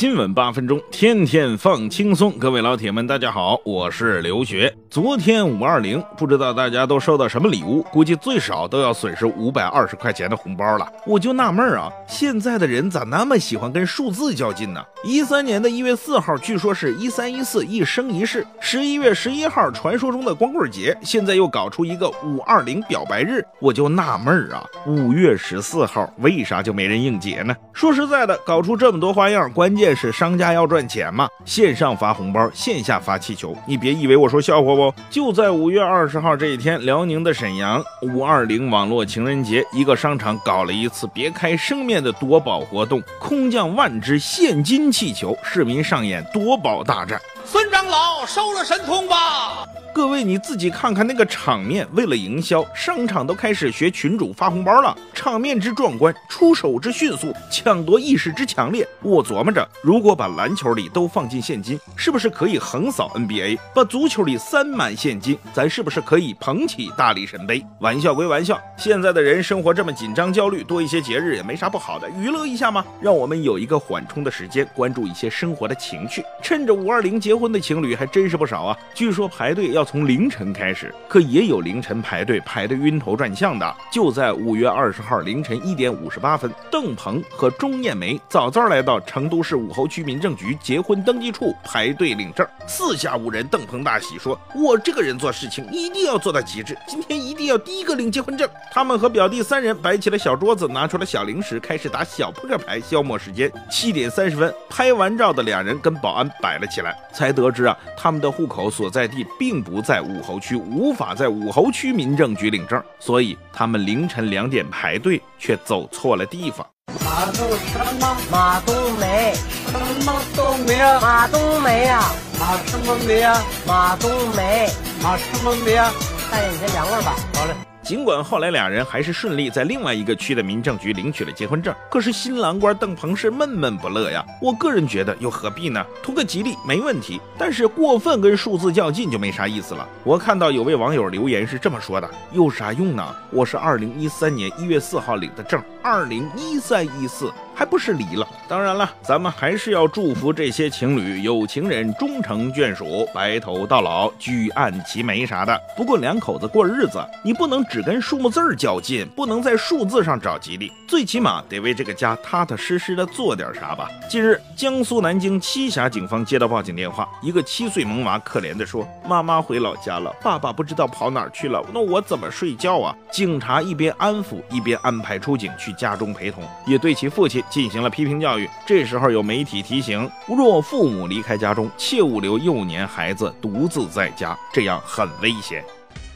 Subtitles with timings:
[0.00, 2.32] 新闻八分钟，天天放轻松。
[2.38, 4.74] 各位老铁们，大家好，我是刘学。
[4.88, 7.82] 昨天五二零，不知道大家都收到什么礼物？
[7.92, 10.90] 估计最少都要损失五百二十块钱的红包了。
[11.06, 14.82] 我就纳闷啊，现在的人咋那么喜欢跟数字较劲呢？
[15.04, 27.54] 一三年的一月四号，据说是一三一四一生一世；十一月十一号，传说中的光棍节，现在又搞出一个五二零表白日，我就纳闷啊，五月十四号为啥就没人应节呢？
[27.74, 29.89] 说实在的，搞出这么多花样，关键。
[29.94, 31.28] 是商家要赚钱嘛？
[31.44, 33.56] 线上发红包，线下发气球。
[33.66, 34.94] 你别以为我说笑话不？
[35.10, 47.20] 就在五月二十号这一天，辽宁的沈阳五二零网络情人节，一个商场搞了一次别开生面的夺宝活动，空降万只现金气球，市民上演夺宝大战。
[47.44, 49.66] 孙长老收了神通吧。
[49.92, 58.86] 各位，你自己看看那个场面，为了营销，商场都开始学群主发红包了，场面之壮观，出手之迅速，抢夺意识之强烈。
[59.02, 63.58] 我琢磨着，如果把篮球里都放进现金，是不是可以横扫 NBA？
[63.74, 67.60] 把足球里塞满现金，咱是不是可以捧起大力神杯？
[67.80, 76.24] 玩笑归玩笑，现在的人生活这么紧张焦虑，多一些节日也没啥不好的，娱乐一下嘛，让我们有一个缓冲的时间，关注一些生活的情趣。
[76.40, 79.84] 趁着五二零节结婚的情侣还真是不少啊，据说排队要。
[79.90, 83.76] 从凌晨开始，可也有凌晨排队排得晕头转向的。
[83.90, 92.46] 就在五月二十号凌晨一点五十八分，邓鹏和钟艳梅早早来到成都市武侯区民政局结婚登记处排队领证。
[92.68, 103.50] 四下无人，邓鹏大喜说：“我这个人做事情一定要做到极致，今天一定要第一个领结婚证。”他们和表弟三人摆起了小桌子，拿出了小零食，开始打小扑克牌消磨时间。
[103.68, 109.82] 七点三十分，拍完照的两人跟保安摆了起来，才得知啊，他们的户口所在地并不。
[109.82, 116.66] 在武侯区，无法在武侯区民政局领证，所以他们凌晨两点排队，却走错了地方。
[117.04, 118.16] 马冬什么？
[118.30, 119.34] 马冬梅。
[119.66, 121.00] 什么冬梅啊？
[121.00, 122.14] 马冬梅啊？
[122.38, 123.42] 马什么梅啊？
[123.66, 124.68] 马冬梅。
[125.02, 125.90] 马什么梅啊？
[126.30, 127.16] 大爷，你先凉快吧。
[127.34, 127.69] 好嘞。
[127.90, 134.24] 尽管后来俩人还是顺利在另外一个区的民政局领取了结婚证，可是新郎官邓鹏是闷闷不乐呀。
[134.40, 135.84] 我个人觉得又何必呢？
[136.00, 139.84] 图个吉利没问题，但是过分跟数字较劲就没啥意思了。
[140.04, 143.04] 我看到有位网友留言是这么说的：有啥用呢？
[143.32, 147.32] 我是二零一三年一月四号领的证，二零一三一四。
[147.52, 148.26] 还不是离了？
[148.48, 155.60] 当然了，咱们还是要祝福这些情侣有情人终成眷属，白头到老，举案齐眉啥的。
[155.76, 163.90] 不过两口子过日子，你不能只跟数目字较劲，不能在数字上找吉利，最起码得为这个家踏踏实实的做点啥吧。
[164.08, 177.42] 近日，江苏南京栖霞警方接到报警电话，一个七岁萌娃可怜的说：“妈妈回老家了，爸爸不知道跑哪去了，那我怎么睡觉啊？”警察一边安抚，一边安排出警去家中陪同，也对其父亲。
[177.50, 178.48] 进行了批评教育。
[178.66, 185.64] 这时候有媒体提醒：若父母离开家中，切勿留幼年孩子独自在家，这样很危险。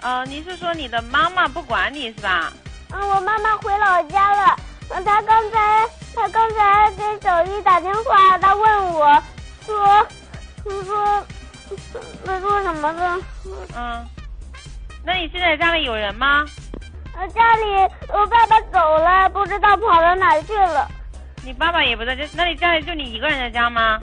[0.00, 2.52] 呃，你是说你的妈妈不管你是吧？
[2.90, 4.56] 嗯，我妈妈回老家了。
[4.90, 9.22] 嗯，她刚才她刚才给小丽打电话，她问我，
[9.64, 10.06] 说，
[10.84, 11.26] 说，
[12.24, 13.18] 那说什么呢？
[13.76, 14.06] 嗯，
[15.04, 16.44] 那你现在家里有人吗？
[17.16, 20.88] 呃，家里我爸爸走了，不知道跑到哪去了。
[21.44, 23.98] 你爸爸也不在家，那你家里就你一个人在家吗？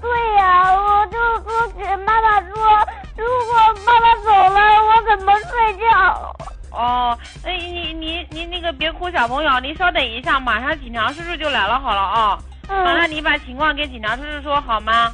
[0.00, 6.36] 对呀，我就说给妈妈说，如果爸爸走了，我怎么睡觉？
[6.70, 12.38] 哦，那你你你那个别哭，小朋友，您稍等一下，马上警察叔叔就来了，好了啊。
[12.68, 12.84] 嗯。
[12.84, 15.10] 完了，你把情况给警察叔叔说好吗？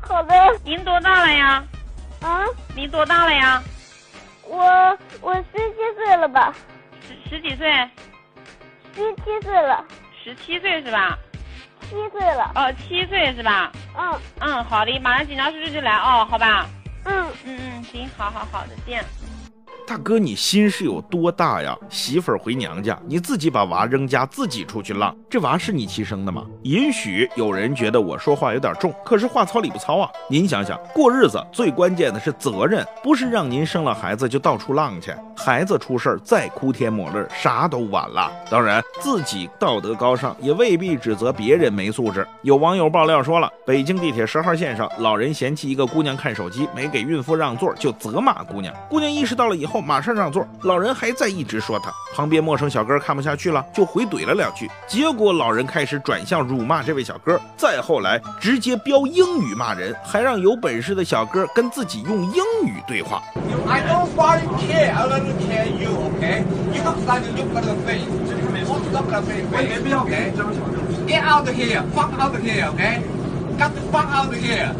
[0.00, 0.34] 好的。
[0.64, 1.64] 您多大了呀？
[2.22, 2.44] 啊？
[2.74, 3.62] 您多大了呀？
[4.46, 6.52] 我我十七岁了吧？
[7.06, 7.70] 十十几岁？
[8.94, 9.84] 十七岁了。
[10.22, 11.18] 十七岁是吧？
[11.82, 12.50] 七岁了。
[12.54, 13.72] 哦，七岁是吧？
[13.96, 14.20] 嗯。
[14.40, 16.66] 嗯，好的，马上警察叔叔就来哦，好吧？
[17.04, 19.04] 嗯嗯嗯，行，好好好，再见。
[19.94, 21.78] 大哥，你心是有多大呀？
[21.88, 26.44] 媳妇儿回娘家，你自己把娃扔家，自己出去浪，这娃是你亲生的吗？
[26.62, 30.10] 也许有人觉得我说话有点重，可是话糙理不糙啊。
[30.28, 35.14] 您想想，过日子最关键的是责任，不是让您生了孩子就到处浪去。
[35.36, 38.32] 孩子出事儿再哭天抹泪，啥都晚了。
[38.50, 42.26] 当然，自己道德高尚也未必指责别人没素质。
[42.42, 48.74] 有网友爆料说了，北京地铁十号线上，老人嫌弃一个姑娘看手机，没给孕妇让座，就责骂姑娘。
[48.90, 49.83] 姑娘意识到了以后。
[49.84, 51.92] 后马上让座，老人还在一直说他。
[52.14, 63.22] 旁边陌生小哥看不下去了，就回怼了两句，结果老人开始转向辱骂这位小哥，再后来直接飙英语骂人，还让有本事的小哥跟自己用英语对话。
[63.68, 64.92] I don't fucking care.
[64.94, 65.90] I don't care you.
[66.18, 66.44] Okay?
[66.72, 68.06] You look like you got a face.
[68.66, 69.92] What's up with face?
[69.92, 70.32] Okay?
[71.06, 71.82] Get out of here.
[71.94, 72.68] Fuck out of here.
[72.74, 73.02] Okay?
[73.58, 74.72] Get the fuck out of here.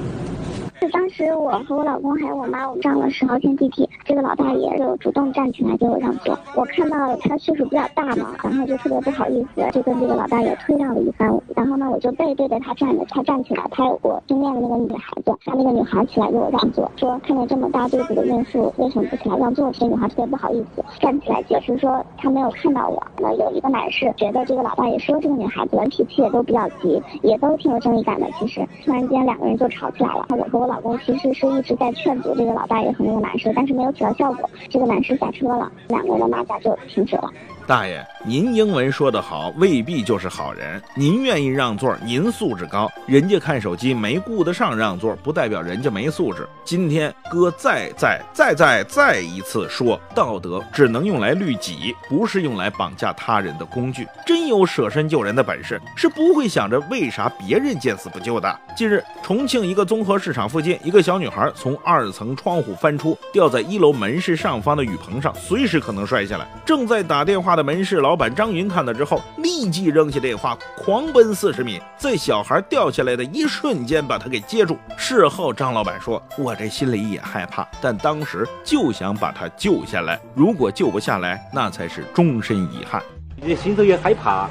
[0.80, 6.38] 是当时我和我老公还有我妈，我们上了十号线地铁，这个老大爷就主动站起来给我让座。
[6.54, 11.28] 我看到他岁数比较大嘛，然后就特别不好意思，就跟这个老大爷推让了一番。
[11.56, 19.70] 然后呢，我就背对着他站着，他站起来，他有我对面的那个女孩子，让那个女孩起来给我让座，说看见这么大肚子的孕妇为什么不起来让座？
[19.72, 23.02] 这女孩特别不好意思，站起来解释说她没有看到我。
[23.18, 28.26] 那有一个男士觉得这个老大爷说这个女孩子脾气也都比较急，也都挺有正义感的。
[28.38, 30.26] 其实突然间两个人就吵起来了。
[30.30, 34.50] 我和我老公其实是一直在劝阻这个老大爷和那个男士，但是没有起到效果。
[34.68, 37.32] 这个男士下车了，两个人的马甲就停止了。
[37.66, 40.80] 大爷，您英文说得好，未必就是好人。
[40.94, 46.46] 您愿意让座，您素质高，人家看手机没顾得上让座，不代表人家没素质。
[46.62, 54.06] 今天哥再再再再再一次说，道德只能用来律己，不是用来绑架他人的工具。
[54.26, 58.60] 真有舍身救人的本事，是不会想着为啥别人见死不救的。
[58.76, 66.46] 近日，重庆一个综合市场附近，一个小女孩从二层窗户翻出，吊在一楼门市上方的雨棚上，随时可能摔下来。
[66.66, 74.76] 正在打电话他的门市老板张云看到之后，立即扔下电话，狂奔四十米，在小孩掉下来的一瞬间把他给接住。
[74.96, 80.20] 事后，张老板说：“我这心里也害怕，但当时就想把他救下来。
[80.34, 83.00] 如果救不下来，那才是终身遗憾。”
[83.40, 84.48] 你心头也害怕，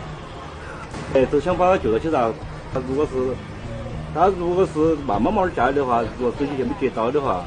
[1.13, 2.33] 哎，都想把他救到起上。
[2.73, 3.35] 他如果是
[4.15, 7.43] 他如果是慢慢慢下来的话，如果手机线没接到的话，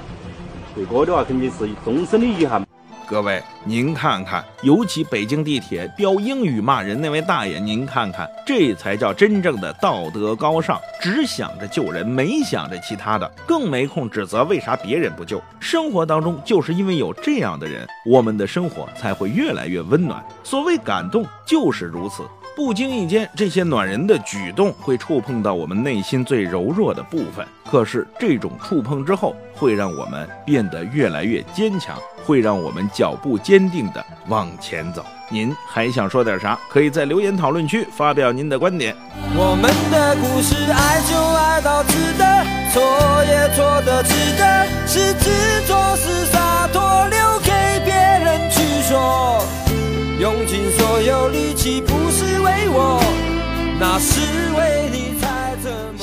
[0.74, 2.62] 对哥的话肯定是终身的遗憾。
[3.08, 15.40] 各位，您看看，尤其北京地铁飙英语骂人那位大爷，您看看，这才叫真正的道德高尚，只想着救人，没想着其他的，更没空指责为啥别人不救。
[15.60, 20.20] 生活当中就是因为有这样的人，我们的生活才会越来越温暖。
[20.42, 22.24] 所谓感动，就是如此。
[22.56, 27.46] 不经意间，这些暖人的举动会触碰到我们内心最柔弱的部分。
[27.70, 35.04] 可是，这种触碰之后，会让我们变得越来越坚强，会让我们脚步坚定地往前走。
[35.28, 36.58] 您还想说点啥？
[36.70, 38.96] 可以在留言讨论区发表您的观点。
[39.36, 42.24] 我们的故事，爱就爱到值得，
[42.72, 44.14] 错也错的值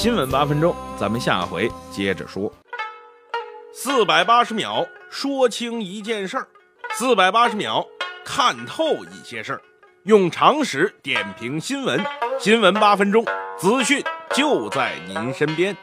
[0.03, 2.51] 新闻八分钟，咱们下回接着说。
[3.71, 6.45] 四百八十秒说清一件事儿，
[6.91, 7.87] 四百八十秒
[8.25, 9.61] 看透一些事儿，
[10.03, 12.05] 用常识点评新闻。
[12.37, 13.25] 新闻八分钟，
[13.57, 14.03] 资讯
[14.35, 15.73] 就在您身边。